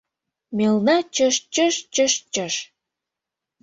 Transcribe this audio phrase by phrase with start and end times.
[0.57, 2.55] Мелна чыж-чыж-чыж-чыж!